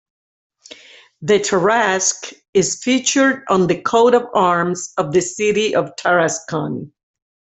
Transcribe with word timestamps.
The 1.21 1.37
Tarasque 1.41 2.33
is 2.55 2.81
featured 2.83 3.43
on 3.49 3.67
the 3.67 3.79
coat 3.79 4.15
of 4.15 4.23
arms 4.33 4.93
of 4.97 5.11
the 5.11 5.21
city 5.21 5.75
of 5.75 5.95
Tarascon. 5.95 6.91